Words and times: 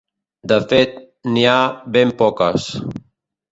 De 0.51 0.57
fet, 0.71 0.95
n’hi 1.35 1.45
ha 1.51 1.59
ben 1.99 2.17
poques. 2.25 2.69